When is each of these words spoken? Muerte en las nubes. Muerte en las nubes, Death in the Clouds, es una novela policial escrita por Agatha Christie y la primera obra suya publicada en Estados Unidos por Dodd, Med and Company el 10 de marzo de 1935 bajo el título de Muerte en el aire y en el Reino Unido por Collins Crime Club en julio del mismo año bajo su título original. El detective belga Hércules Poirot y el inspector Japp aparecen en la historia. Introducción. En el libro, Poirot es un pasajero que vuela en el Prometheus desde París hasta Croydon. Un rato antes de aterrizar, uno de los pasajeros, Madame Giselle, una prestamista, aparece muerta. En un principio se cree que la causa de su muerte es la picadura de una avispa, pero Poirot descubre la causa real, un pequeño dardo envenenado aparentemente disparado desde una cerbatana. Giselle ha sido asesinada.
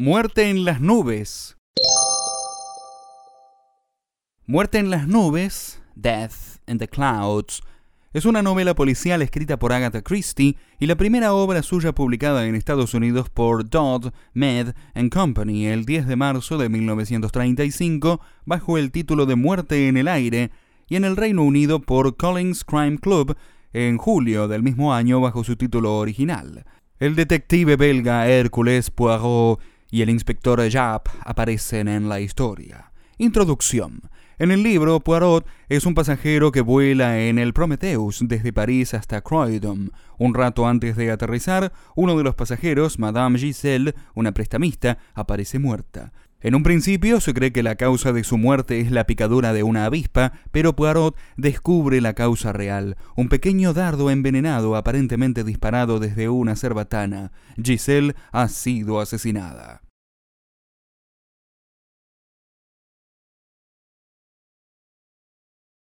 Muerte 0.00 0.48
en 0.48 0.64
las 0.64 0.80
nubes. 0.80 1.56
Muerte 4.46 4.78
en 4.78 4.90
las 4.90 5.08
nubes, 5.08 5.82
Death 5.96 6.60
in 6.68 6.78
the 6.78 6.86
Clouds, 6.86 7.62
es 8.12 8.24
una 8.24 8.40
novela 8.40 8.76
policial 8.76 9.22
escrita 9.22 9.58
por 9.58 9.72
Agatha 9.72 10.02
Christie 10.02 10.56
y 10.78 10.86
la 10.86 10.94
primera 10.94 11.32
obra 11.32 11.64
suya 11.64 11.96
publicada 11.96 12.46
en 12.46 12.54
Estados 12.54 12.94
Unidos 12.94 13.28
por 13.28 13.68
Dodd, 13.68 14.12
Med 14.34 14.72
and 14.94 15.12
Company 15.12 15.66
el 15.66 15.84
10 15.84 16.06
de 16.06 16.14
marzo 16.14 16.58
de 16.58 16.68
1935 16.68 18.20
bajo 18.44 18.78
el 18.78 18.92
título 18.92 19.26
de 19.26 19.34
Muerte 19.34 19.88
en 19.88 19.96
el 19.96 20.06
aire 20.06 20.52
y 20.86 20.94
en 20.94 21.04
el 21.04 21.16
Reino 21.16 21.42
Unido 21.42 21.80
por 21.80 22.16
Collins 22.16 22.62
Crime 22.62 22.98
Club 22.98 23.36
en 23.72 23.98
julio 23.98 24.46
del 24.46 24.62
mismo 24.62 24.94
año 24.94 25.20
bajo 25.20 25.42
su 25.42 25.56
título 25.56 25.96
original. 25.98 26.64
El 27.00 27.16
detective 27.16 27.74
belga 27.74 28.28
Hércules 28.28 28.92
Poirot 28.92 29.58
y 29.90 30.02
el 30.02 30.10
inspector 30.10 30.60
Japp 30.70 31.08
aparecen 31.24 31.88
en 31.88 32.08
la 32.08 32.20
historia. 32.20 32.92
Introducción. 33.18 34.02
En 34.38 34.52
el 34.52 34.62
libro, 34.62 35.00
Poirot 35.00 35.44
es 35.68 35.84
un 35.84 35.94
pasajero 35.94 36.52
que 36.52 36.60
vuela 36.60 37.18
en 37.18 37.40
el 37.40 37.52
Prometheus 37.52 38.20
desde 38.22 38.52
París 38.52 38.94
hasta 38.94 39.20
Croydon. 39.20 39.90
Un 40.16 40.34
rato 40.34 40.68
antes 40.68 40.96
de 40.96 41.10
aterrizar, 41.10 41.72
uno 41.96 42.16
de 42.16 42.22
los 42.22 42.36
pasajeros, 42.36 43.00
Madame 43.00 43.38
Giselle, 43.38 43.96
una 44.14 44.30
prestamista, 44.30 44.98
aparece 45.14 45.58
muerta. 45.58 46.12
En 46.40 46.54
un 46.54 46.62
principio 46.62 47.20
se 47.20 47.34
cree 47.34 47.52
que 47.52 47.64
la 47.64 47.74
causa 47.74 48.12
de 48.12 48.22
su 48.22 48.38
muerte 48.38 48.80
es 48.80 48.92
la 48.92 49.08
picadura 49.08 49.52
de 49.52 49.64
una 49.64 49.86
avispa, 49.86 50.34
pero 50.52 50.76
Poirot 50.76 51.16
descubre 51.36 52.00
la 52.00 52.14
causa 52.14 52.52
real, 52.52 52.96
un 53.16 53.28
pequeño 53.28 53.74
dardo 53.74 54.08
envenenado 54.08 54.76
aparentemente 54.76 55.42
disparado 55.42 55.98
desde 55.98 56.28
una 56.28 56.54
cerbatana. 56.54 57.32
Giselle 57.60 58.14
ha 58.30 58.46
sido 58.46 59.00
asesinada. 59.00 59.82